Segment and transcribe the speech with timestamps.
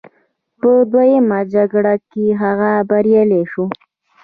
[0.59, 3.65] په دویمه جګړه کې هغه بریالی شو.